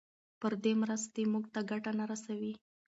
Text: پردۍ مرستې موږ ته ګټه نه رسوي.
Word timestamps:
پردۍ 0.39 0.73
مرستې 0.83 1.21
موږ 1.33 1.45
ته 1.53 1.59
ګټه 1.69 1.91
نه 1.99 2.05
رسوي. 2.11 2.53